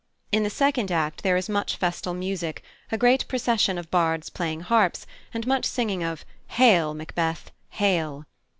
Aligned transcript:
In 0.31 0.41
the 0.41 0.49
second 0.49 0.91
act 0.91 1.21
there 1.21 1.37
is 1.37 1.47
much 1.47 1.75
festal 1.75 2.15
music, 2.15 2.63
a 2.91 2.97
great 2.97 3.27
procession 3.27 3.77
of 3.77 3.91
bards 3.91 4.31
playing 4.31 4.61
harps, 4.61 5.05
and 5.31 5.45
much 5.45 5.63
singing 5.65 6.01
of 6.01 6.25
"Hail, 6.47 6.95
Macbeth, 6.95 7.51
hail!" 7.69 8.25